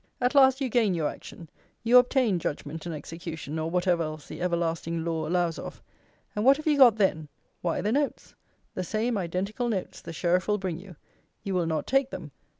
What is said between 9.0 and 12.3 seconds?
identical notes the Sheriff will bring you. You will not take